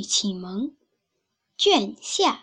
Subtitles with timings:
[0.00, 0.68] 启蒙》
[1.56, 2.42] 卷下。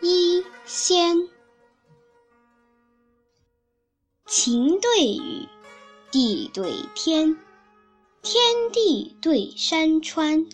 [0.00, 1.28] 一仙，
[4.26, 5.48] 晴对雨，
[6.12, 7.36] 地对天，
[8.22, 8.40] 天
[8.72, 10.48] 地对山川，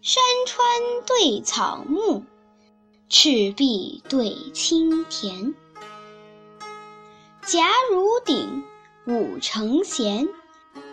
[0.00, 0.66] 山川
[1.06, 2.24] 对草木，
[3.10, 5.54] 赤壁对青田。
[7.42, 8.64] 甲如鼎，
[9.04, 10.28] 五成弦，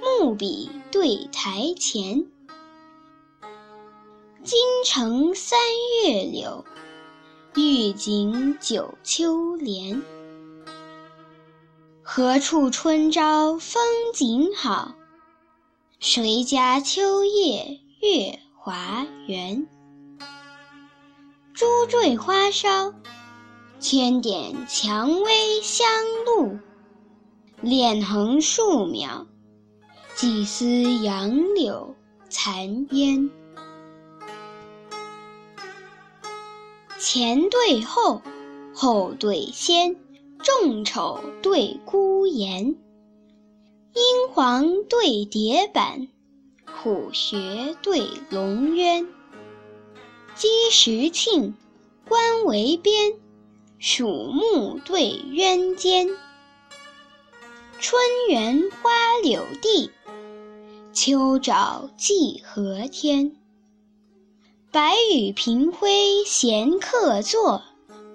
[0.02, 2.26] 木笔对台前。
[4.44, 5.60] 京城三
[6.04, 6.66] 月柳，
[7.54, 10.02] 玉井九秋莲。
[12.02, 13.84] 何处春朝风
[14.16, 14.96] 景好？
[16.00, 19.68] 谁家秋夜月华圆？
[21.54, 22.92] 珠缀花梢。
[23.80, 25.88] 千点蔷薇香
[26.26, 26.58] 露，
[27.62, 29.28] 恋横数秒，
[30.16, 30.66] 几丝
[31.04, 31.94] 杨柳
[32.30, 33.30] 残烟。
[36.98, 38.22] 前对后，
[38.74, 39.98] 后对先，
[40.42, 42.68] 众丑对孤颜。
[42.68, 46.08] 英皇对蝶板，
[46.82, 49.06] 虎穴对龙渊。
[50.34, 51.54] 鸡时庆，
[52.08, 53.16] 官为边。
[53.80, 56.10] 鼠目对渊间，
[57.82, 58.92] 春园花
[59.24, 59.90] 柳地，
[60.92, 63.38] 秋沼寄荷天。
[64.70, 67.64] 白羽平灰闲客坐，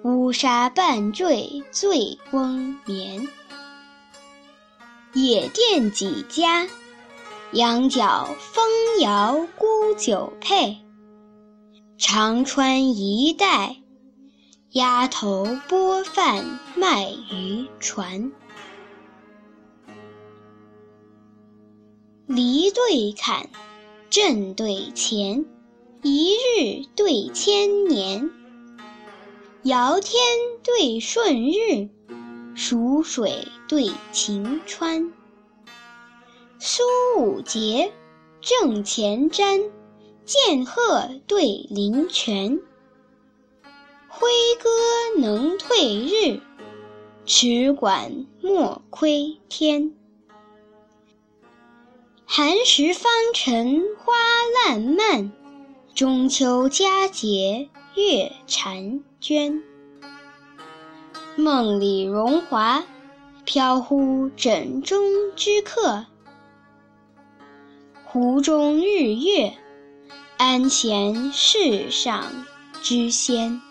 [0.03, 3.27] 乌纱半坠醉翁眠。
[5.13, 6.67] 野店几家，
[7.51, 8.67] 羊角风
[8.99, 10.77] 摇沽酒配。
[11.97, 13.77] 长川一带。
[14.73, 18.31] 鸭头拨饭卖渔船，
[22.27, 23.49] 离对坎，
[24.09, 25.45] 震对乾，
[26.01, 28.31] 一日对千年。
[29.61, 30.19] 尧天
[30.63, 31.87] 对舜日，
[32.55, 35.13] 蜀水对秦川。
[36.57, 36.83] 苏
[37.19, 37.93] 武节，
[38.41, 39.69] 正前瞻，
[40.25, 42.59] 剑鹤对灵泉。
[44.07, 44.27] 挥
[44.59, 46.41] 戈能退日，
[47.25, 49.93] 持管莫窥天。
[52.27, 53.03] 寒食方
[53.35, 54.13] 尘花
[54.65, 55.31] 烂漫，
[55.93, 59.61] 中秋佳节月婵娟。
[61.35, 62.83] 梦里荣华，
[63.45, 64.99] 飘忽枕中
[65.35, 66.05] 之客；
[68.03, 69.53] 湖中日月，
[70.37, 72.23] 安闲世上
[72.81, 73.61] 之仙。